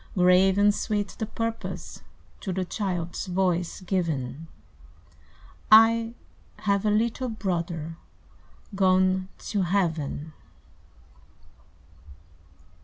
[0.17, 2.01] Grave and sweet the purpose
[2.39, 4.47] To the child's voice given:
[5.71, 6.15] "I
[6.61, 7.97] have a little brother
[8.73, 10.33] Gone to Heaven!"